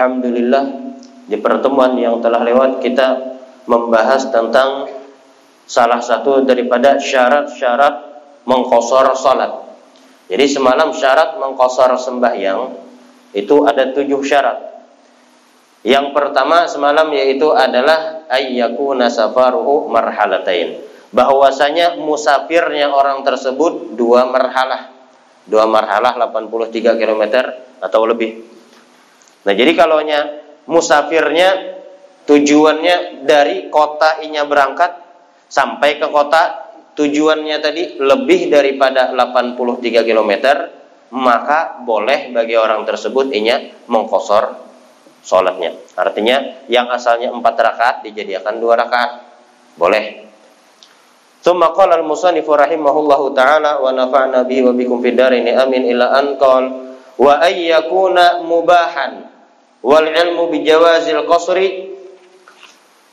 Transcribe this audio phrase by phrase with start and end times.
[0.00, 0.96] Alhamdulillah
[1.28, 3.20] di pertemuan yang telah lewat kita
[3.68, 4.88] membahas tentang
[5.68, 8.08] salah satu daripada syarat-syarat
[8.48, 9.60] mengkosor salat.
[10.24, 12.80] Jadi semalam syarat mengkosor sembahyang
[13.36, 14.88] itu ada tujuh syarat.
[15.84, 20.80] Yang pertama semalam yaitu adalah ayyaku nasafaruhu marhalatain.
[21.12, 24.96] Bahwasanya musafirnya orang tersebut dua marhalah.
[25.44, 27.52] Dua marhalah 83 km
[27.84, 28.49] atau lebih.
[29.45, 30.01] Nah, jadi kalau
[30.65, 31.77] musafirnya
[32.25, 34.91] tujuannya dari kota inya berangkat
[35.45, 40.31] sampai ke kota tujuannya tadi lebih daripada 83 km
[41.13, 44.57] maka boleh bagi orang tersebut inya mengkosor
[45.21, 49.21] sholatnya artinya yang asalnya empat rakaat dijadikan dua rakaat
[49.77, 50.25] boleh
[51.45, 56.63] ثم قال المصنف رحمه الله تعالى ونفعنا به وبكم في الدارين amin ila an qal
[57.21, 59.28] wa ay yakuna mubahan
[59.80, 61.88] wal ilmu bi jawazil qasri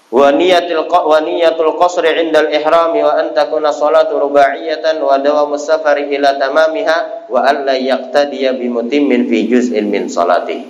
[0.08, 6.08] wa niyatul wa niyatul qasri 'inda al-ihram wa an takuna salatu rubaiyatan wa dawamu safari
[6.16, 10.64] ila tamamiha wa alla yaqtadiya bi mutimmin fi juz'in min salati.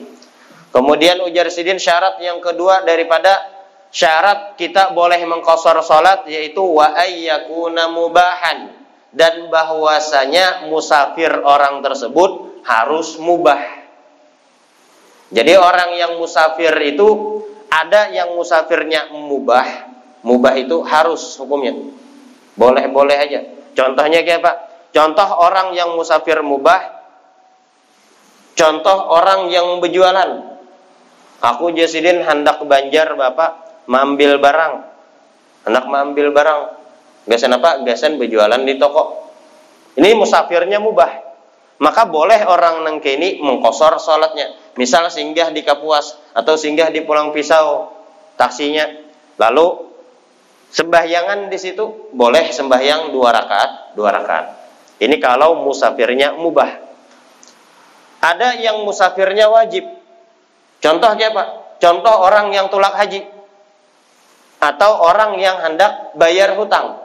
[0.74, 3.58] Kemudian ujar sidin syarat yang kedua daripada
[3.90, 8.74] syarat kita boleh mengkosor salat yaitu wa ayyakuna mubahan
[9.16, 13.87] dan bahwasanya musafir orang tersebut harus mubah.
[15.28, 17.08] Jadi orang yang musafir itu
[17.68, 19.68] ada yang musafirnya mubah,
[20.24, 21.76] mubah itu harus hukumnya.
[22.56, 23.42] Boleh-boleh aja.
[23.76, 24.52] Contohnya kayak apa?
[24.96, 26.80] Contoh orang yang musafir mubah,
[28.56, 30.58] contoh orang yang berjualan.
[31.38, 34.74] Aku Jasidin hendak Banjar Bapak mengambil barang.
[35.70, 36.60] Hendak mengambil barang.
[37.28, 37.84] Gasan apa?
[37.84, 39.30] Gasan berjualan di toko.
[40.00, 41.28] Ini musafirnya mubah
[41.78, 44.57] maka boleh orang nengkeni mengkosor sholatnya.
[44.78, 47.92] Misal singgah di Kapuas atau singgah di Pulang Pisau
[48.38, 48.86] taksinya.
[49.42, 49.90] Lalu
[50.70, 54.46] sembahyangan di situ boleh sembahyang dua rakaat, dua rakaat.
[55.02, 56.86] Ini kalau musafirnya mubah.
[58.22, 59.86] Ada yang musafirnya wajib.
[60.82, 61.44] Contoh apa?
[61.78, 63.26] Contoh orang yang tulak haji
[64.58, 66.98] atau orang yang hendak bayar hutang.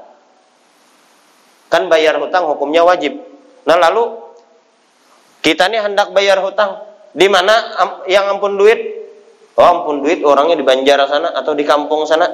[1.68, 3.16] Kan bayar hutang hukumnya wajib.
[3.64, 4.20] Nah lalu
[5.44, 6.91] kita ini hendak bayar hutang.
[7.12, 7.52] Di mana
[8.08, 8.80] yang ampun duit?
[9.52, 12.24] Oh ampun duit orangnya di Banjar sana atau di kampung sana.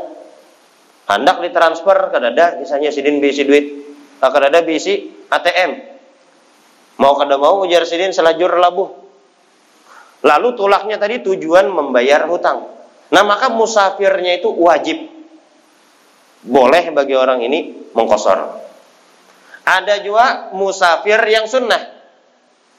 [1.08, 3.66] Hendak ditransfer ke dada, misalnya sidin bisi duit.
[4.22, 5.70] Ke dada bisi ATM.
[7.02, 8.90] Mau kada mau ujar sidin selajur labuh.
[10.22, 12.66] Lalu tulaknya tadi tujuan membayar hutang.
[13.10, 15.10] Nah maka musafirnya itu wajib.
[16.46, 18.38] Boleh bagi orang ini mengkosor.
[19.66, 21.97] Ada juga musafir yang sunnah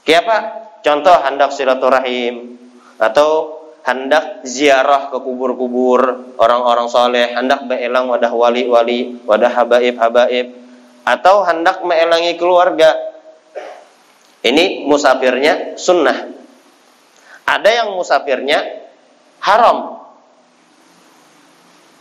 [0.08, 0.36] Siapa?
[0.80, 2.56] Contoh hendak silaturahim
[3.00, 10.56] atau hendak ziarah ke kubur-kubur orang-orang soleh, hendak beelang wadah wali-wali, wadah habaib-habaib,
[11.04, 12.96] atau hendak meelangi keluarga.
[14.40, 16.32] Ini musafirnya sunnah.
[17.44, 18.62] Ada yang musafirnya
[19.44, 20.00] haram.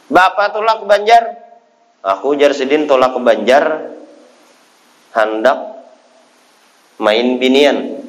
[0.08, 1.24] Bapak tolak ke Banjar,
[2.00, 3.64] aku jar sedin tolak ke Banjar,
[5.12, 5.77] hendak
[6.98, 8.02] main binian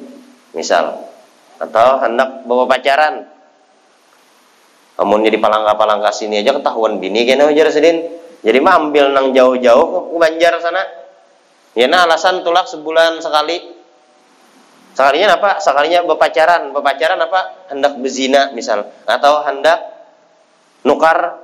[0.54, 1.06] misal.
[1.60, 3.28] Atau hendak bawa pacaran.
[4.96, 8.04] Namun jadi palangka-palangka sini aja ketahuan bini kena ujar sedin.
[8.40, 10.80] Jadi mah ambil nang jauh-jauh ke Banjar sana.
[11.76, 13.80] Ya nah alasan tulak sebulan sekali.
[14.96, 15.60] Sekalinya apa?
[15.60, 16.72] Sekalinya berpacaran.
[16.72, 17.68] Berpacaran apa?
[17.68, 18.88] Hendak berzina misal.
[19.04, 19.78] Atau hendak
[20.84, 21.40] nukar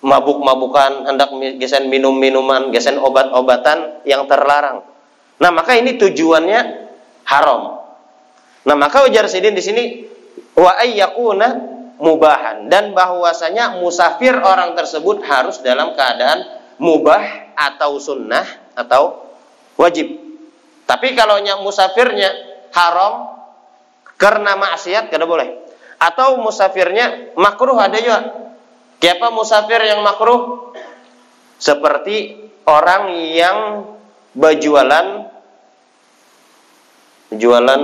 [0.00, 1.28] mabuk-mabukan hendak
[1.60, 4.80] gesen minum-minuman gesen obat-obatan yang terlarang
[5.40, 6.60] nah maka ini tujuannya
[7.24, 7.80] haram
[8.60, 9.84] Nah, maka ujar sidin di sini
[10.52, 11.48] wa ayyakuna
[11.96, 16.44] mubahan dan bahwasanya musafir orang tersebut harus dalam keadaan
[16.76, 18.44] mubah atau sunnah
[18.76, 19.32] atau
[19.80, 20.12] wajib.
[20.84, 22.28] Tapi kalau musafirnya
[22.76, 23.32] haram
[24.20, 25.56] karena maksiat kada boleh.
[26.00, 28.20] Atau musafirnya makruh ada juga.
[29.00, 30.72] Siapa musafir yang makruh?
[31.60, 33.84] Seperti orang yang
[34.32, 35.28] berjualan
[37.34, 37.82] jualan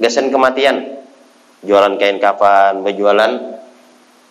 [0.00, 1.00] gesen kematian.
[1.62, 3.30] Jualan kain kafan berjualan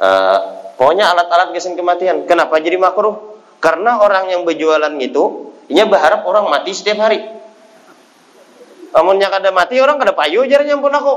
[0.04, 0.38] uh,
[0.76, 2.28] pokoknya alat-alat gesen kematian.
[2.28, 3.40] Kenapa jadi makruh?
[3.64, 7.24] Karena orang yang berjualan itu ini berharap orang mati setiap hari.
[8.92, 11.16] Amunnya kada mati orang kada payu jarnya pun aku.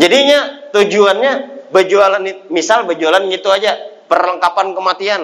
[0.00, 1.32] Jadinya tujuannya
[1.68, 3.76] berjualan misal berjualan gitu aja
[4.08, 5.22] perlengkapan kematian.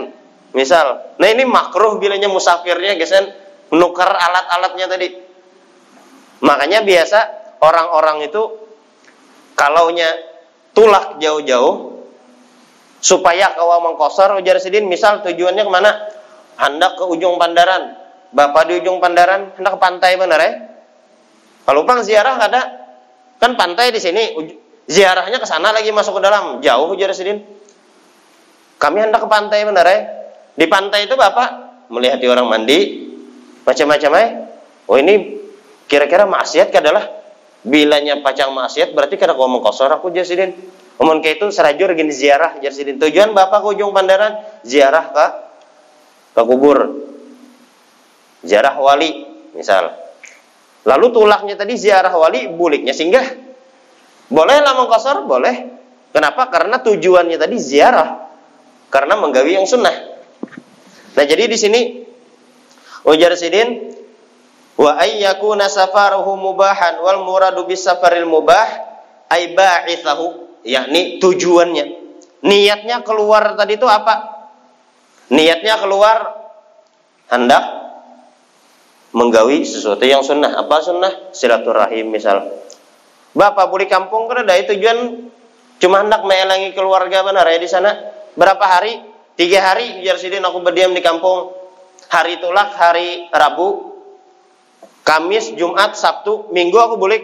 [0.53, 3.33] Misal nah ini makruh bilanya musafirnya gesen
[3.73, 5.28] menukar alat-alatnya tadi
[6.45, 7.21] makanya biasa
[7.63, 8.43] orang-orang itu
[9.59, 10.07] kalaunya
[10.75, 11.99] tulak jauh-jauh
[12.99, 15.91] supaya kau mengkosor ujar sidin misal tujuannya ke mana?
[16.59, 17.95] Hendak ke ujung pandaran.
[18.35, 20.53] Bapak di ujung pandaran hendak ke pantai benar ya?
[21.67, 22.63] Kalau pang ziarah ada.
[23.39, 24.35] Kan pantai di sini
[24.91, 26.59] ziarahnya ke sana lagi masuk ke dalam.
[26.59, 27.39] Jauh ujar sidin.
[28.79, 29.99] Kami hendak ke pantai benar ya?
[30.59, 33.07] Di pantai itu bapak melihat orang mandi
[33.63, 34.27] macam-macam ya?
[34.91, 35.38] Oh ini
[35.89, 37.09] kira-kira maksiat adalah
[37.65, 40.55] bilanya pacang maksiat berarti kada kau mengkosor aku jasidin
[40.99, 42.99] Umum ke itu serajur gini ziarah jarsidin.
[42.99, 44.35] Tujuan bapak ke ujung pandaran
[44.67, 45.27] ziarah ke
[46.35, 46.79] ke kubur.
[48.43, 49.23] Ziarah wali
[49.55, 49.95] misal.
[50.83, 53.27] Lalu tulaknya tadi ziarah wali, buliknya singgah.
[54.27, 55.79] Boleh lah mengkosor, boleh.
[56.11, 56.51] Kenapa?
[56.51, 58.27] Karena tujuannya tadi ziarah.
[58.91, 59.95] Karena menggawi yang sunnah.
[61.15, 61.81] Nah jadi di sini
[63.07, 63.95] ujar sidin
[64.79, 68.67] wa ayyakuna safaruhu mubahan wal muradu bis safaril mubah
[69.29, 72.07] ay ba'ithahu yakni tujuannya.
[72.47, 74.47] Niatnya keluar tadi itu apa?
[75.35, 76.19] Niatnya keluar
[77.29, 77.65] hendak
[79.11, 80.55] menggawi sesuatu yang sunnah.
[80.55, 81.35] Apa sunnah?
[81.35, 82.47] Silaturahim misal.
[83.35, 85.29] Bapak buli kampung kan ada tujuan
[85.79, 87.91] cuma hendak melangi keluarga benar ya di sana.
[88.39, 89.03] Berapa hari?
[89.39, 91.55] Tiga hari biar sidin aku berdiam di kampung.
[92.09, 93.98] Hari tulak, hari Rabu,
[95.09, 97.21] Kamis, Jumat, Sabtu, Minggu aku boleh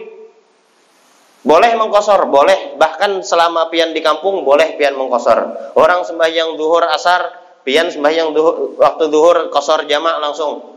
[1.45, 2.73] boleh mengkosor, boleh.
[2.81, 5.69] Bahkan selama pian di kampung boleh pian mengkosor.
[5.77, 7.29] Orang sembahyang duhur asar,
[7.61, 10.73] pian sembahyang duhur, waktu duhur kosor jamak langsung.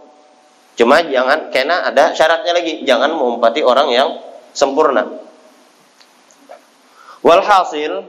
[0.77, 2.85] Cuma jangan, kena ada syaratnya lagi.
[2.85, 4.21] Jangan mengumpati orang yang
[4.53, 5.09] sempurna.
[7.25, 8.05] Walhasil,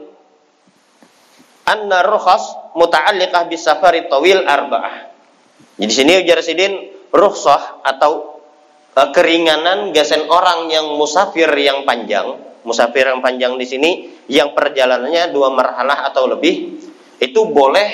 [1.64, 2.44] anna rukhas
[2.76, 5.08] muta'alliqah bis safari tawil arba'ah.
[5.80, 8.29] Jadi sini ujar sidin rukhsah atau
[8.94, 13.90] keringanan gasen orang yang musafir yang panjang musafir yang panjang di sini
[14.28, 16.76] yang perjalanannya dua marhalah atau lebih
[17.20, 17.88] itu boleh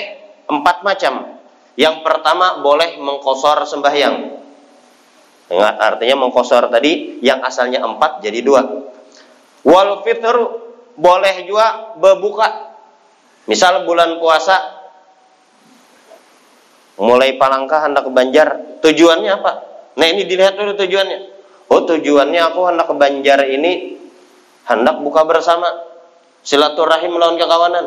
[0.47, 1.35] empat macam.
[1.77, 4.15] Yang pertama boleh mengkosor sembahyang.
[5.77, 8.61] Artinya mengkosor tadi yang asalnya empat jadi dua.
[9.61, 10.35] Wal fitr
[10.97, 12.73] boleh juga berbuka.
[13.47, 14.57] Misal bulan puasa
[16.97, 18.47] mulai Palangka hendak ke Banjar,
[18.81, 19.51] tujuannya apa?
[19.97, 21.19] Nah ini dilihat dulu tujuannya.
[21.67, 23.97] Oh tujuannya aku hendak ke Banjar ini
[24.69, 25.67] hendak buka bersama
[26.45, 27.85] silaturahim melawan kekawanan.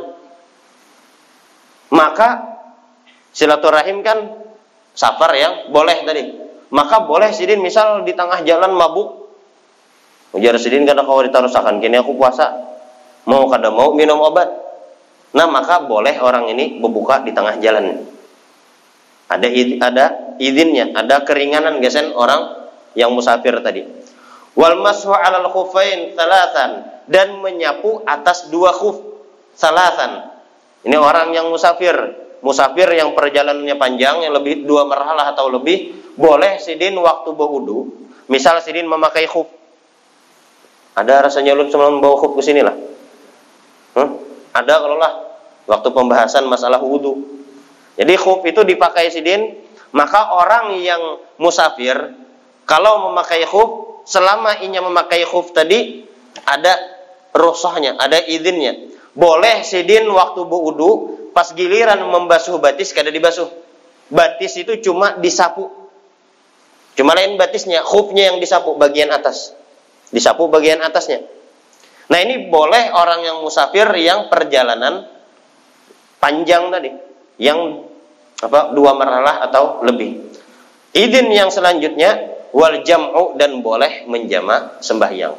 [1.95, 2.29] Maka
[3.31, 4.43] silaturahim kan
[4.93, 6.25] safar yang boleh tadi.
[6.71, 9.31] Maka boleh sidin misal di tengah jalan mabuk.
[10.31, 12.55] Ujar sidin karena kau ditarusakan kini aku puasa.
[13.27, 14.51] Mau kada mau minum obat.
[15.35, 18.03] Nah maka boleh orang ini berbuka di tengah jalan.
[19.31, 19.47] Ada
[19.83, 23.85] ada izinnya ada keringanan gesen orang yang musafir tadi
[24.57, 29.11] wal mashu 'alal khuffain salatan dan menyapu atas dua khuf
[29.55, 30.31] salatan.
[30.81, 31.93] Ini orang yang musafir,
[32.41, 38.09] musafir yang perjalanannya panjang yang lebih dua marhalah atau lebih boleh sidin waktu berwudu.
[38.33, 39.51] Misal sidin memakai khuf.
[40.97, 42.77] Ada rasanya lu sebelum bawa khuf ke sini lah.
[43.99, 44.17] Hmm?
[44.57, 45.13] Ada kalau lah
[45.69, 47.21] waktu pembahasan masalah wudu.
[48.01, 49.60] Jadi khuf itu dipakai sidin,
[49.91, 51.97] maka orang yang musafir
[52.71, 56.07] kalau memakai khuf selama inya memakai khuf tadi
[56.47, 56.79] ada
[57.35, 58.79] rosohnya, ada izinnya.
[59.11, 63.51] Boleh sidin waktu berwudu pas giliran membasuh batis kada dibasuh.
[64.11, 65.71] Batis itu cuma disapu.
[66.95, 69.55] Cuma lain batisnya, khufnya yang disapu bagian atas.
[70.11, 71.23] Disapu bagian atasnya.
[72.11, 75.07] Nah ini boleh orang yang musafir yang perjalanan
[76.19, 76.91] panjang tadi,
[77.39, 77.90] yang
[78.41, 80.33] apa dua marhalah atau lebih.
[80.97, 85.35] Izin yang selanjutnya wal jam'u dan boleh menjama sembahyang.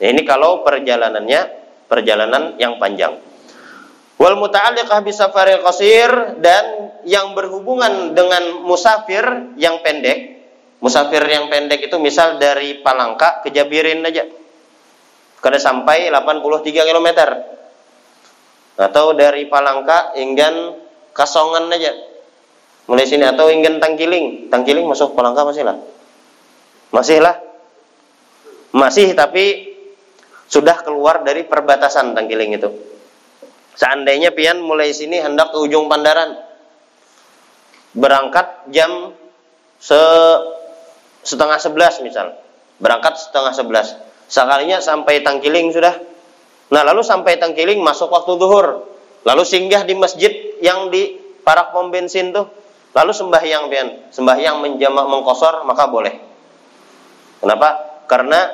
[0.00, 1.40] Nah, ini kalau perjalanannya
[1.88, 3.16] perjalanan yang panjang.
[4.20, 10.36] Wal muta'alliqah bi safaril qasir dan yang berhubungan dengan musafir yang pendek.
[10.84, 14.28] Musafir yang pendek itu misal dari Palangka ke Jabirin aja.
[15.40, 17.08] Kada sampai 83 km.
[18.76, 20.76] Atau dari Palangka hingga
[21.10, 22.09] Kasongan aja.
[22.90, 24.50] Mulai sini atau hingga Tangkiling.
[24.50, 25.78] Tangkiling masuk Palangka masih lah.
[26.90, 27.38] Masihlah.
[28.74, 29.78] Masih tapi
[30.50, 32.66] sudah keluar dari perbatasan Tangkiling itu.
[33.78, 36.34] Seandainya pian mulai sini hendak ke ujung Pandaran.
[37.94, 39.14] Berangkat jam
[39.78, 40.00] se
[41.22, 42.34] setengah sebelas misal.
[42.82, 43.94] Berangkat setengah sebelas.
[44.26, 45.94] Sekalinya sampai Tangkiling sudah.
[46.74, 48.82] Nah lalu sampai Tangkiling masuk waktu duhur.
[49.22, 52.59] Lalu singgah di masjid yang di parak pom bensin tuh.
[52.90, 53.88] Lalu sembahyang pian.
[54.10, 56.14] Sembahyang menjamak mengkosor maka boleh.
[57.38, 57.68] Kenapa?
[58.10, 58.50] Karena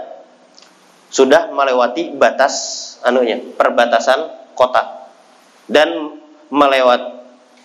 [1.09, 2.55] sudah melewati batas
[3.00, 5.09] anunya, perbatasan kota
[5.71, 6.19] dan
[6.50, 7.00] melewat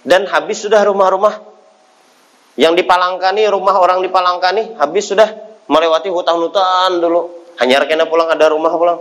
[0.06, 1.42] dan habis sudah rumah-rumah
[2.58, 5.30] yang dipalangkani rumah orang dipalangkani habis sudah
[5.70, 9.00] melewati hutan-hutan dulu hanya kena pulang ada rumah pulang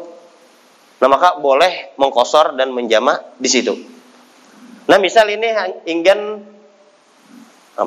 [1.00, 3.72] nah maka boleh mengkosor dan menjama di situ
[4.84, 5.48] nah misal ini
[5.88, 6.44] ingin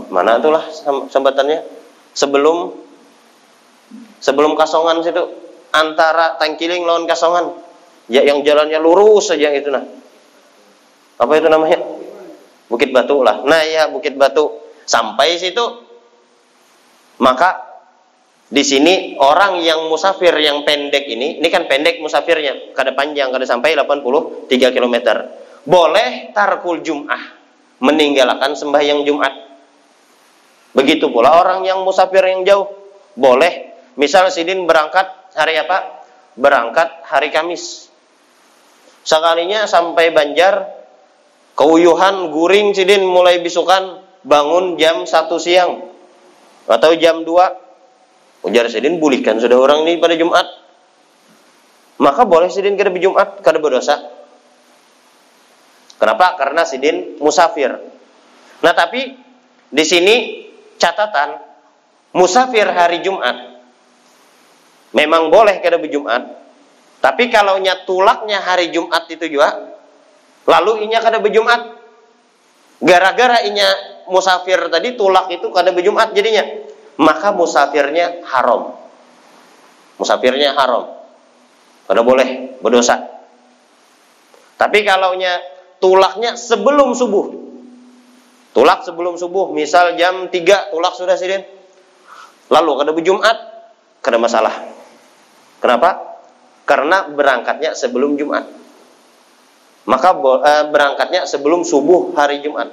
[0.10, 0.66] mana itulah
[1.10, 1.62] sambatannya
[2.18, 2.74] sebelum
[4.18, 5.24] sebelum kasongan situ
[5.74, 7.54] antara tangkiling lawan kasongan.
[8.12, 9.84] Ya yang jalannya lurus saja itu nah.
[11.18, 11.80] Apa itu namanya?
[12.68, 13.42] Bukit Batu lah.
[13.48, 14.60] Nah ya Bukit Batu.
[14.84, 15.64] Sampai situ
[17.24, 17.74] maka
[18.52, 23.48] di sini orang yang musafir yang pendek ini ini kan pendek musafirnya kada panjang kada
[23.48, 24.96] sampai 83 km
[25.64, 27.24] boleh tarkul jum'ah
[27.80, 29.53] meninggalkan sembahyang Jumat
[30.74, 32.68] begitu pula orang yang musafir yang jauh.
[33.14, 33.74] Boleh.
[33.94, 35.06] Misal sidin berangkat
[35.38, 36.06] hari apa?
[36.34, 37.94] Berangkat hari Kamis.
[39.06, 40.66] Sekalinya sampai Banjar
[41.54, 45.94] keuyuhan guring sidin mulai bisukan bangun jam satu siang
[46.66, 50.48] atau jam 2 ujar sidin bulihkan sudah orang ini pada Jumat.
[52.02, 54.02] Maka boleh sidin kada Jumat kada berdosa
[56.02, 56.36] kenapa?
[56.36, 57.72] Karena sidin musafir.
[58.64, 59.16] Nah tapi
[59.70, 60.16] di sini
[60.78, 61.42] catatan
[62.14, 63.60] musafir hari Jumat
[64.94, 66.24] memang boleh kada Jumat
[67.04, 69.76] tapi kalau tulaknya hari Jumat itu juga
[70.48, 71.84] lalu inya kada berjumat
[72.84, 76.44] gara-gara inya musafir tadi tulak itu kada berjumat jadinya.
[77.00, 78.78] Maka musafirnya haram.
[79.98, 80.94] Musafirnya haram.
[81.90, 83.02] Kada boleh berdosa.
[84.60, 85.42] Tapi kalau nya
[85.82, 87.43] tulaknya sebelum subuh
[88.54, 91.44] tulak sebelum subuh misal jam 3 tulak sudah sidin.
[92.54, 93.38] Lalu kada berjumat
[94.00, 94.54] kada masalah.
[95.60, 96.20] Kenapa?
[96.64, 98.46] Karena berangkatnya sebelum Jumat.
[99.84, 100.10] Maka
[100.48, 102.72] eh, berangkatnya sebelum subuh hari Jumat.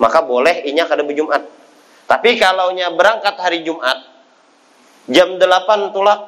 [0.00, 1.44] Maka boleh inya kada berjumat.
[2.10, 4.02] Tapi kalau nya berangkat hari Jumat
[5.06, 6.20] jam 8 tulak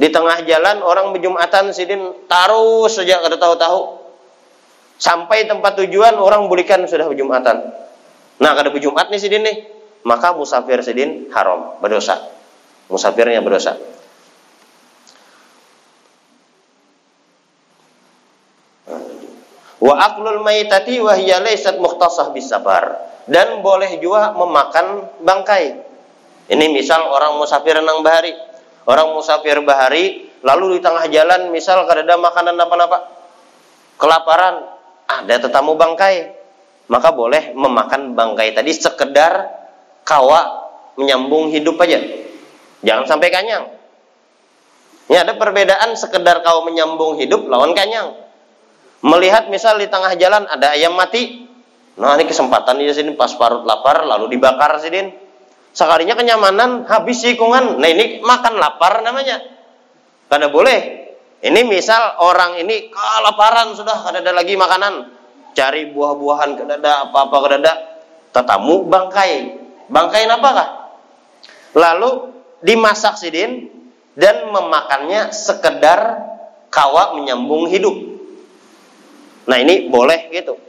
[0.00, 3.99] di tengah jalan orang berjumatan sidin taruh saja kada tahu-tahu
[5.00, 7.72] sampai tempat tujuan orang bulikan sudah berjumatan.
[8.40, 9.56] Nah kada berjumat nih sidin nih
[10.04, 12.20] maka musafir sidin haram berdosa.
[12.92, 13.80] Musafirnya berdosa.
[19.80, 23.08] Wa aklul maitati wa hiya laysat mukhtasah bisabar.
[23.30, 25.86] Dan boleh juga memakan bangkai.
[26.50, 28.34] Ini misal orang musafir nang bahari.
[28.84, 32.98] Orang musafir bahari lalu di tengah jalan misal kada ada makanan apa-apa.
[34.00, 34.79] Kelaparan,
[35.18, 36.38] ada tetamu bangkai.
[36.90, 39.46] Maka boleh memakan bangkai tadi sekedar
[40.06, 41.98] kawa menyambung hidup aja.
[42.82, 43.70] Jangan sampai kanyang.
[45.10, 48.14] Ini ada perbedaan sekedar kau menyambung hidup lawan kanyang
[49.00, 51.48] melihat misal di tengah jalan ada ayam mati
[51.96, 55.12] nah ini kesempatan di sini pas parut lapar lalu dibakar sidin
[55.72, 59.40] sekalinya kenyamanan habis sikungan nah ini makan lapar namanya
[60.28, 60.99] karena boleh
[61.40, 65.08] ini misal orang ini kelaparan sudah kada ada lagi makanan.
[65.56, 67.74] Cari buah-buahan kada ada apa-apa kada ada
[68.36, 69.56] tetamu bangkai.
[69.88, 70.68] Bangkai apakah?
[71.72, 72.10] Lalu
[72.60, 73.72] dimasak sidin
[74.14, 76.28] dan memakannya sekedar
[76.68, 77.96] kawa menyambung hidup.
[79.48, 80.60] Nah ini boleh gitu.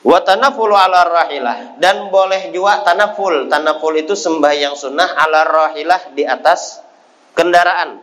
[0.00, 1.76] Wa tanafulu ala rahilah.
[1.76, 3.52] Dan boleh juga tanaful.
[3.52, 6.85] Tanaful itu sembahyang sunnah ala rahilah di atas
[7.36, 8.00] kendaraan.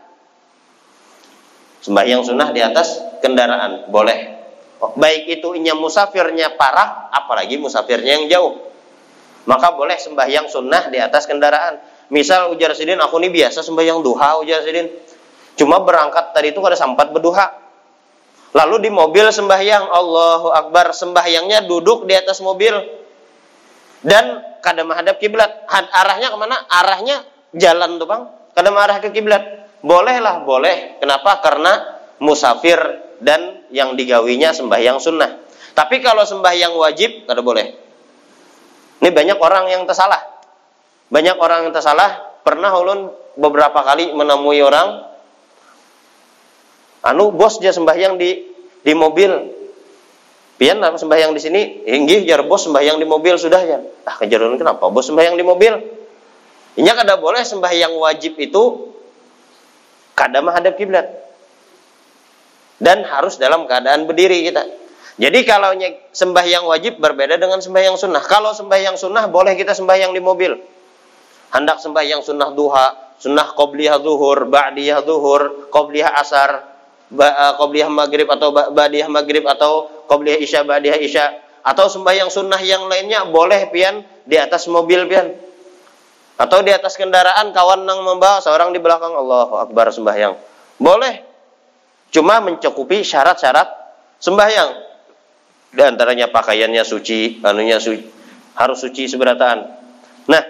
[1.83, 4.31] Sembahyang sunnah di atas kendaraan boleh.
[4.95, 8.53] Baik itu inya musafirnya parah, apalagi musafirnya yang jauh.
[9.43, 11.81] Maka boleh sembahyang sunnah di atas kendaraan.
[12.13, 14.87] Misal ujar sidin, aku ini biasa sembahyang duha ujar sidin
[15.53, 17.61] Cuma berangkat tadi itu kada sempat berduha.
[18.53, 22.73] Lalu di mobil sembahyang Allahu Akbar sembahyangnya duduk di atas mobil
[24.05, 25.65] dan kada menghadap kiblat.
[25.69, 26.57] Arahnya ke mana?
[26.69, 28.23] Arahnya jalan tuh bang.
[28.53, 29.69] Kada mengarah ke kiblat.
[29.83, 31.01] Bolehlah, boleh.
[31.01, 31.43] Kenapa?
[31.43, 32.79] Karena musafir
[33.19, 35.43] dan yang digawinya sembahyang sunnah.
[35.73, 37.65] Tapi kalau sembahyang wajib kada boleh.
[39.01, 40.21] Ini banyak orang yang tersalah.
[41.09, 42.39] Banyak orang yang tersalah.
[42.45, 45.13] Pernah ulun beberapa kali menemui orang
[47.03, 48.47] anu bos dia sembahyang di
[48.83, 49.31] di mobil
[50.55, 54.87] pian sembahyang di sini inggih jar bos sembahyang di mobil sudah ya ah kejaran kenapa
[54.87, 55.73] bos sembahyang di mobil
[56.73, 58.93] ini kada boleh sembahyang wajib itu
[60.17, 61.05] kada menghadap kiblat.
[62.81, 64.65] Dan harus dalam keadaan berdiri kita.
[65.21, 65.77] Jadi kalau
[66.09, 68.19] sembahyang wajib berbeda dengan sembahyang sunnah.
[68.25, 70.57] Kalau sembahyang sunnah boleh kita sembahyang di mobil.
[71.53, 76.65] Hendak sembahyang sunnah duha sunnah qobliyah zuhur ba'diyah zuhur qobliyah asar
[77.13, 81.25] uh, qobliyah maghrib atau ba'diyah maghrib atau qobliyah isya ba'diyah isya.
[81.61, 85.52] Atau sembahyang sunnah yang lainnya boleh pian di atas mobil pian
[86.43, 89.15] atau di atas kendaraan kawan nang membawa seorang di belakang.
[89.15, 90.35] Allah Akbar sembahyang.
[90.75, 91.23] Boleh.
[92.11, 93.67] Cuma mencukupi syarat-syarat
[94.19, 94.69] sembahyang.
[95.73, 98.03] Di antaranya pakaiannya suci anunya suci.
[98.59, 99.59] Harus suci seberataan.
[100.29, 100.43] Nah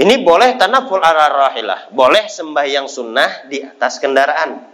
[0.00, 4.64] ini boleh tanaful ala rahilah boleh sembahyang sunnah di atas kendaraan.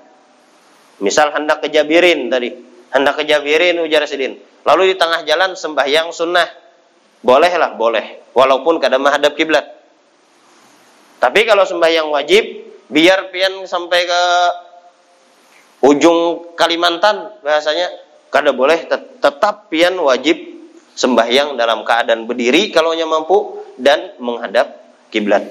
[1.03, 2.55] Misal hendak kejabirin tadi.
[2.95, 4.39] Hendak kejabirin ujar sidin.
[4.63, 6.47] Lalu di tengah jalan sembahyang sunnah.
[7.27, 8.31] Bolehlah, boleh.
[8.31, 9.82] Walaupun kadang menghadap kiblat.
[11.23, 12.43] Tapi kalau sembahyang wajib,
[12.91, 14.23] biar pian sampai ke
[15.87, 17.87] ujung Kalimantan bahasanya,
[18.35, 18.91] kada boleh
[19.23, 20.35] tetap pian wajib
[20.99, 24.83] sembahyang dalam keadaan berdiri kalau mampu dan menghadap
[25.15, 25.47] kiblat.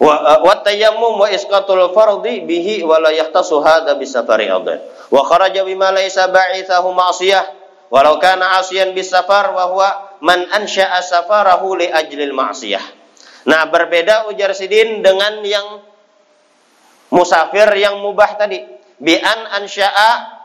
[0.00, 4.80] Wa wa tayammum wa isqatul fardhi bihi wa la yahtasu hadha bisafari adhan
[5.12, 7.44] wa kharaja bima laysa ba'ithahu ma'siyah
[7.92, 12.84] walau kana asiyan bisafar wa huwa man ansha'a safarahu li ajlil ma'siyah.
[13.48, 15.80] Nah, berbeda ujar Sidin dengan yang
[17.12, 18.60] musafir yang mubah tadi.
[19.00, 20.40] Bi an ansha'a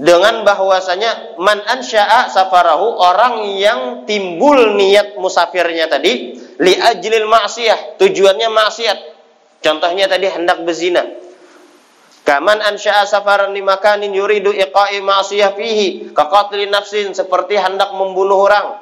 [0.00, 8.48] dengan bahwasanya man ansha'a safarahu orang yang timbul niat musafirnya tadi li ajlil ma'siyah, tujuannya
[8.48, 8.98] maksiat.
[9.62, 11.21] Contohnya tadi hendak berzina
[12.22, 18.78] Kaman ansya'a safaran di makanin yuridu iqa'i ma'siyah fihi kaqatli nafsin seperti hendak membunuh orang.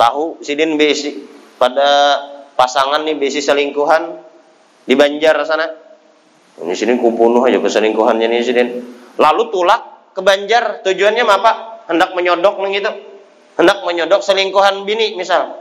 [0.00, 1.20] Tahu sidin besi
[1.60, 2.16] pada
[2.56, 4.16] pasangan nih besi selingkuhan
[4.88, 5.68] di Banjar sana.
[6.54, 8.68] Ini sidin kubunuh aja keselingkuhannya nih sidin.
[9.20, 11.52] Lalu tulak ke Banjar tujuannya apa?
[11.92, 12.90] Hendak menyodok nih gitu.
[13.60, 15.60] Hendak menyodok selingkuhan bini misal.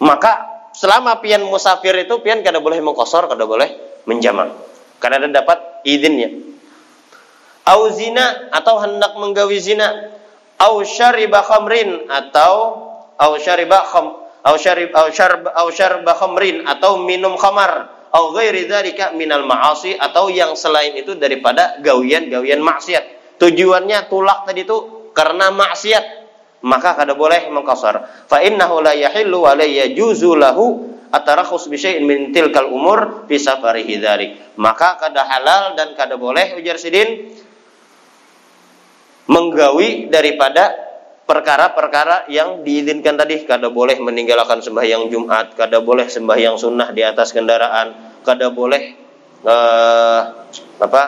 [0.00, 4.52] Maka selama pian musafir itu pian kada boleh mengkosor, kada boleh menjamak.
[4.98, 6.30] Karena ada dapat izinnya.
[7.62, 10.10] Au zina atau hendak menggawi zina,
[10.58, 12.80] au syariba khamrin atau
[13.16, 18.66] au syariba kham au syarib au syarb au syarba khamrin atau minum khamar au ghairi
[18.66, 23.38] dzalika minal ma'asi atau yang selain itu daripada gawian-gawian maksiat.
[23.40, 26.21] Tujuannya tulak tadi itu karena maksiat
[26.62, 28.26] maka kada boleh mengkasar.
[28.30, 33.36] Fa innahu la yahillu wa la yajuzu lahu atarakhus bi syai'in min tilkal umur fi
[33.36, 34.30] safarihi dzalik.
[34.56, 37.34] Maka kada halal dan kada boleh ujar sidin
[39.28, 40.74] menggawi daripada
[41.22, 47.30] perkara-perkara yang diizinkan tadi kada boleh meninggalkan sembahyang Jumat, kada boleh sembahyang sunnah di atas
[47.30, 48.98] kendaraan, kada boleh
[49.46, 50.20] uh,
[50.82, 51.02] apa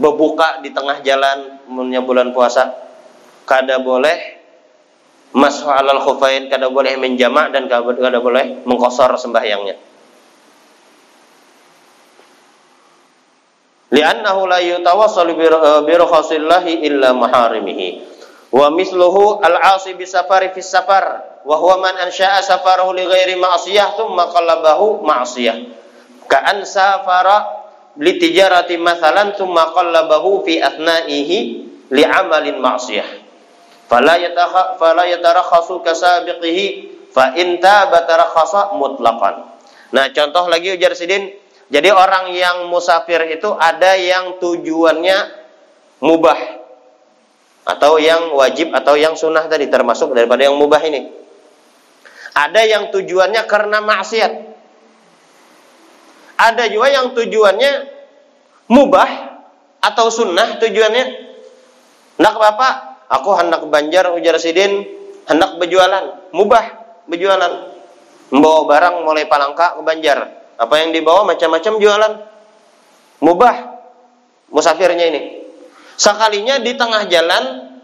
[0.00, 2.76] berbuka di tengah jalan punya bulan puasa
[3.48, 4.42] kada boleh
[5.32, 9.76] mashu alal khufain kada boleh menjamak dan kada boleh mengkosor sembahyangnya.
[13.92, 15.36] Li'annahu la yutawassalu
[15.84, 17.88] bi rukhasillahi illa maharimihi.
[18.52, 23.96] Wa misluhu al-'asi bi safari fi safar wa huwa man ansha'a safarahu li ghairi ma'siyah
[23.96, 25.56] thumma qallabahu ma'siyah.
[26.24, 27.61] Ka'an safara
[28.00, 30.62] li tijarati masalan thumma qallabahu fi
[31.92, 33.08] li amalin ma'siyah.
[33.90, 36.66] Fala yatakha fala yatarakhasu kasabiqihi
[37.12, 39.44] fa in taba tarakhasa mutlaqan.
[39.92, 41.28] Nah contoh lagi ujar sidin.
[41.72, 45.18] Jadi orang yang musafir itu ada yang tujuannya
[46.04, 46.40] mubah
[47.64, 51.08] atau yang wajib atau yang sunnah tadi termasuk daripada yang mubah ini.
[52.32, 54.51] Ada yang tujuannya karena maksiat
[56.36, 57.72] ada juga yang tujuannya
[58.70, 59.10] mubah
[59.82, 61.04] atau sunnah tujuannya.
[62.22, 62.74] Nak bapak,
[63.10, 64.86] aku hendak banjar ujar sidin,
[65.26, 66.64] hendak berjualan, mubah
[67.10, 67.72] berjualan.
[68.32, 70.18] Membawa barang mulai Palangka ke Banjar.
[70.56, 72.12] Apa yang dibawa macam-macam jualan.
[73.20, 73.56] Mubah
[74.48, 75.44] musafirnya ini.
[76.00, 77.76] Sekalinya di tengah jalan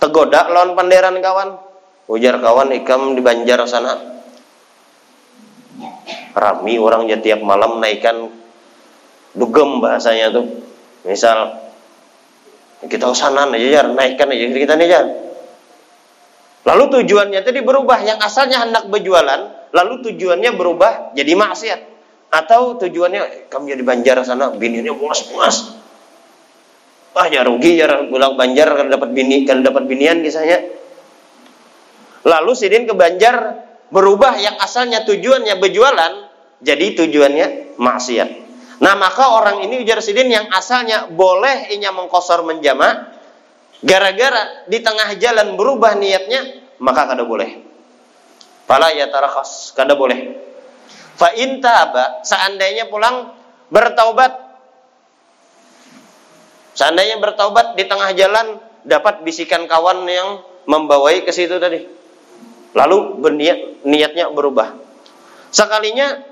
[0.00, 1.60] tegoda lawan panderan kawan.
[2.08, 4.19] Ujar kawan ikam di Banjar sana
[6.34, 8.30] rami orangnya tiap malam naikkan
[9.34, 10.46] dugem bahasanya tuh.
[11.06, 11.56] Misal
[12.86, 15.02] kita sana aja ya naikkan aja kita nih ya
[16.64, 21.80] lalu tujuannya tadi berubah yang asalnya hendak berjualan lalu tujuannya berubah jadi maksiat.
[22.30, 25.74] Atau tujuannya kamu jadi banjar sana bininya puas-puas.
[27.10, 30.62] Ah ya rugi ya pulang banjar kalau dapat bini kalau dapat binian kisahnya.
[32.22, 36.12] Lalu sidin ke banjar berubah yang asalnya tujuannya berjualan
[36.62, 38.30] jadi tujuannya maksiat.
[38.80, 43.12] Nah maka orang ini ujar sidin yang asalnya boleh inya mengkosor menjama
[43.84, 47.60] gara-gara di tengah jalan berubah niatnya maka kada boleh.
[48.64, 50.38] Fala yatarakhas, kada boleh.
[51.18, 53.34] Fa in taba, seandainya pulang
[53.68, 54.32] bertaubat.
[56.72, 61.99] Seandainya bertaubat di tengah jalan dapat bisikan kawan yang membawai ke situ tadi.
[62.74, 64.78] Lalu berniat niatnya berubah.
[65.50, 66.22] Sekalinya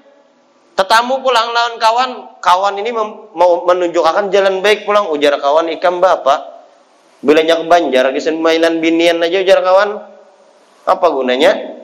[0.79, 6.59] tetamu pulang lawan kawan, kawan ini mau menunjukkan jalan baik pulang ujar kawan ikan bapak.
[7.18, 9.98] Bila nyak banjar kisen mainan binian aja ujar kawan.
[10.87, 11.83] Apa gunanya?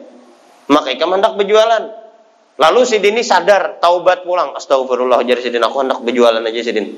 [0.70, 1.90] Maka ikan hendak berjualan.
[2.54, 4.54] Lalu si Dini sadar, taubat pulang.
[4.54, 6.90] Astagfirullah, jadi si aku hendak berjualan aja si Dini.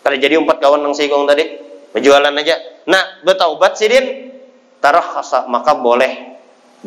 [0.00, 1.44] Karena jadi empat kawan yang sigong tadi,
[1.92, 2.56] berjualan aja.
[2.88, 4.32] Nah, bertaubat si Dini,
[4.80, 6.35] khasa, maka boleh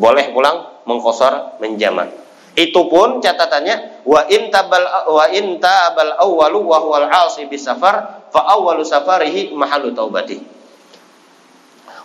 [0.00, 2.10] boleh pulang mengkosor menjamak.
[2.56, 8.40] Itu pun catatannya wa in tabal wa in tabal awwalu wa huwal asi bisafar fa
[8.58, 10.60] awwalu safarihi mahalu taubati.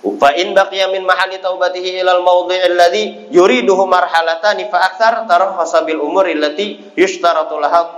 [0.06, 3.04] Fa in baqiya min mahali taubatihi ila al-mawdhi' alladhi
[3.34, 7.98] yuriduhu marhalatani fa akthar tarahhasa bil umuri allati yushtaratu laha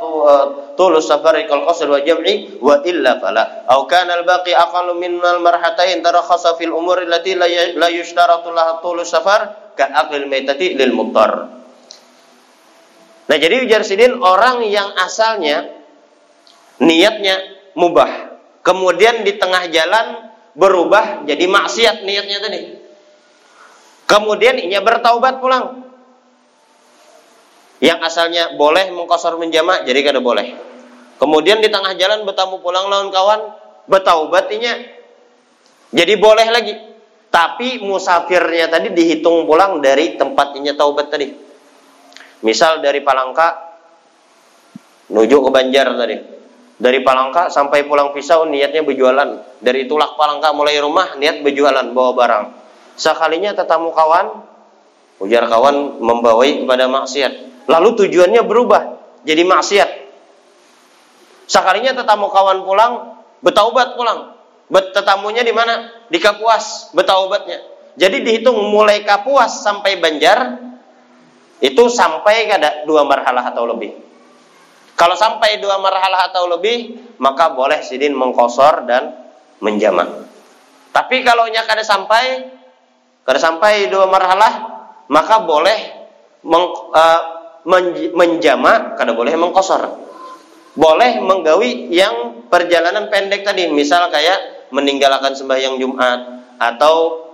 [0.80, 6.00] tulu safari kal qasr wa jam'i wa illa fala aw kana al-baqi aqallu min al-marhatain
[6.00, 7.36] tarahhasa fil umuri allati
[7.76, 11.54] la yushtaratu laha tulu safar ka aqil maitati lil muttar
[13.28, 15.68] Nah jadi ujar sidin orang yang asalnya
[16.80, 17.44] niatnya
[17.76, 22.62] mubah kemudian di tengah jalan berubah jadi maksiat niatnya tadi.
[24.10, 25.86] Kemudian inya bertaubat pulang.
[27.78, 30.58] Yang asalnya boleh mengkosor menjama jadi kada boleh.
[31.22, 33.54] Kemudian di tengah jalan bertamu pulang lawan kawan,
[33.86, 34.82] bertaubat inya
[35.94, 36.74] jadi boleh lagi.
[37.28, 41.28] Tapi musafirnya tadi dihitung pulang dari tempat inya taubat tadi.
[42.42, 43.66] Misal dari Palangka
[45.12, 46.38] menuju ke Banjar tadi
[46.78, 49.58] dari Palangka sampai pulang pisau niatnya berjualan.
[49.58, 52.46] Dari tulak Palangka mulai rumah niat berjualan bawa barang.
[52.98, 54.46] Sekalinya tetamu kawan,
[55.22, 57.66] ujar kawan membawai kepada maksiat.
[57.66, 58.82] Lalu tujuannya berubah
[59.26, 59.90] jadi maksiat.
[61.50, 62.94] Sekalinya tetamu kawan pulang,
[63.42, 64.37] betaubat pulang.
[64.68, 65.88] Bet tetamunya di mana?
[66.12, 67.64] Di Kapuas, betaubatnya.
[67.96, 70.60] Jadi dihitung mulai Kapuas sampai Banjar
[71.64, 73.96] itu sampai kada dua marhalah atau lebih.
[74.98, 79.14] Kalau sampai dua marhalah atau lebih, maka boleh sidin mengkosor dan
[79.62, 80.10] menjamak.
[80.90, 82.50] Tapi kalau nyak ada sampai,
[83.22, 84.54] kada sampai dua marhalah,
[85.06, 85.78] maka boleh
[86.42, 87.22] meng, uh,
[88.18, 90.02] menjamak, kada boleh mengkosor.
[90.78, 96.20] Boleh menggawi yang perjalanan pendek tadi, misal kayak meninggalkan sembahyang Jumat
[96.58, 97.28] atau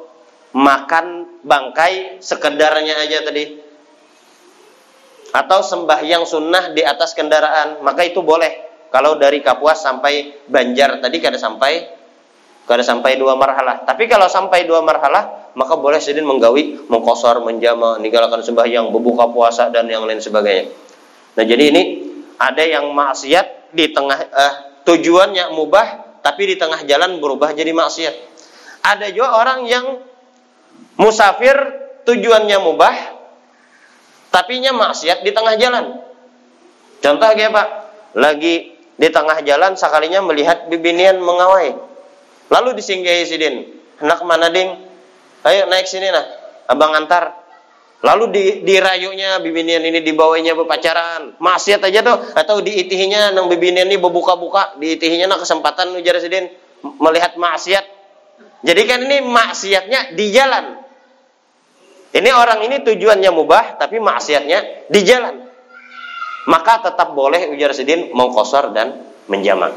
[0.53, 3.63] makan bangkai sekedarnya aja tadi
[5.33, 8.69] atau sembahyang sunnah di atas kendaraan, maka itu boleh.
[8.93, 11.89] Kalau dari Kapuas sampai Banjar tadi kada sampai
[12.69, 13.81] kada sampai dua marhalah.
[13.81, 19.73] Tapi kalau sampai dua marhalah, maka boleh sedin menggawi, mengkosor, menjama, meninggalkan sembahyang, berbuka puasa
[19.73, 20.69] dan yang lain sebagainya.
[21.33, 21.83] Nah, jadi ini
[22.37, 24.53] ada yang maksiat di tengah eh,
[24.85, 25.87] tujuannya mubah,
[26.23, 28.15] tapi di tengah jalan berubah jadi maksiat.
[28.83, 29.85] Ada juga orang yang
[30.95, 31.55] musafir
[32.07, 32.95] tujuannya mubah,
[34.31, 35.99] tapi nya maksiat di tengah jalan.
[37.03, 37.67] Contoh kayak Pak,
[38.15, 41.75] lagi di tengah jalan sekalinya melihat bibinian mengawai.
[42.47, 43.55] Lalu disinggahi sidin,
[43.99, 44.79] hendak mana ding?
[45.43, 46.23] Ayo naik sini nah,
[46.71, 47.42] abang antar.
[48.03, 53.95] Lalu di, dirayunya bibinian ini dibawanya berpacaran, maksiat aja tuh, atau diitihinya nang bibinian ini
[53.95, 56.51] berbuka-buka, diitihinya nang kesempatan ujar sidin
[56.99, 57.85] melihat maksiat.
[58.63, 60.83] Jadi kan ini maksiatnya di jalan,
[62.13, 65.49] ini orang ini tujuannya mubah tapi maksiatnya di jalan.
[66.45, 69.73] Maka tetap boleh ujar sidin mengkosor dan menjamak.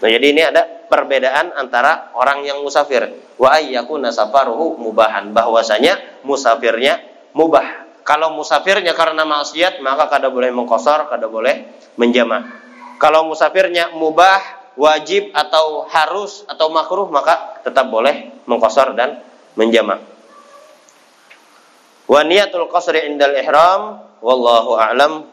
[0.00, 3.08] Nah, jadi ini ada perbedaan antara orang yang musafir
[3.40, 7.00] wa ayyakuna safaruhu mubahan bahwasanya musafirnya
[7.34, 7.84] mubah.
[8.04, 12.44] Kalau musafirnya karena maksiat maka kada boleh mengkosor, kada boleh menjamak.
[13.00, 14.40] Kalau musafirnya mubah,
[14.74, 19.22] wajib atau harus atau makruh maka tetap boleh mengkosor dan
[19.54, 20.02] menjamak.
[22.04, 25.24] Wa niyatul qasri indal ihram wallahu a'lam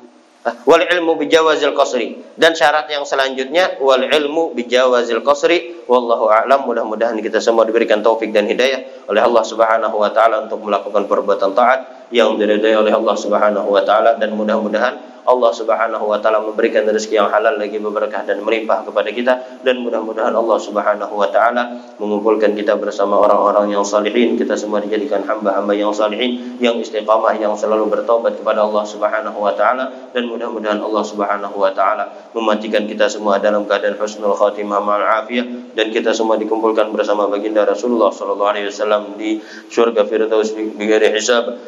[0.66, 2.18] wal ilmu bijawazil qasri.
[2.38, 5.86] Dan syarat yang selanjutnya wal ilmu bijawazil qasri.
[5.86, 6.66] Wallahu a'lam.
[6.66, 11.52] Mudah-mudahan kita semua diberikan taufik dan hidayah oleh Allah Subhanahu wa taala untuk melakukan perbuatan
[11.54, 14.18] taat yang diridai oleh Allah Subhanahu wa taala.
[14.18, 19.10] Dan mudah-mudahan Allah Subhanahu wa taala memberikan rezeki yang halal lagi berkah dan melimpah kepada
[19.14, 19.34] kita.
[19.62, 24.34] Dan mudah-mudahan Allah Subhanahu wa taala mengumpulkan kita bersama orang-orang yang salihin.
[24.40, 29.54] Kita semua dijadikan hamba-hamba yang salihin yang istiqamah yang selalu bertobat kepada Allah Subhanahu wa
[29.54, 30.10] taala.
[30.10, 35.46] Dan mudah-mudahan Allah Subhanahu wa taala mematikan kita semua dalam keadaan husnul khatimah ma'al afiyah.
[35.78, 39.38] Dan kita semua dikumpulkan bersama baginda Rasulullah sallallahu alaihi wasallam di
[39.70, 41.62] surga firdaus bighairi hisab.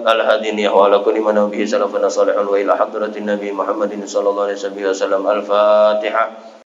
[0.00, 2.74] Al-hadiniyah wa ala kulli man bihi salafana salihun wa ila
[3.10, 5.26] hadratin nabi Muhammadin sallallahu alaihi wasallam.
[5.26, 6.59] Al-fatihah